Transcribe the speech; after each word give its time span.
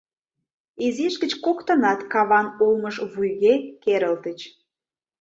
Изиш 0.85 1.13
гыч 1.21 1.31
коктынат 1.45 1.99
каван 2.13 2.47
олмыш 2.65 2.95
вуйге 3.11 3.53
керылтыч. 3.83 4.39